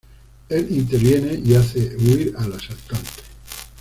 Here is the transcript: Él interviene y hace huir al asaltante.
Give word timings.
Él 0.49 0.65
interviene 0.71 1.39
y 1.45 1.53
hace 1.53 1.95
huir 1.95 2.33
al 2.39 2.53
asaltante. 2.53 3.21